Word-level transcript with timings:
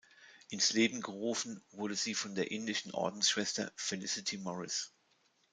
Ins 0.49 0.73
Leben 0.73 1.01
gerufen 1.01 1.63
wurde 1.69 1.93
sie 1.93 2.15
von 2.15 2.33
der 2.33 2.49
indischen 2.49 2.91
Ordensschwester 2.91 3.71
Felicity 3.75 4.39
Morris. 4.39 4.95